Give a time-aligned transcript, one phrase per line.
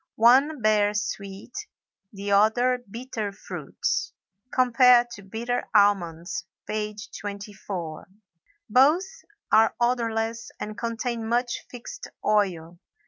[0.15, 1.53] One bears sweet,
[2.11, 4.13] the other bitter fruits
[4.49, 4.77] (comp.
[5.29, 8.07] Bitter almonds, page 24).
[8.67, 9.05] Both
[9.51, 12.79] are odorless and contain much fixed oil.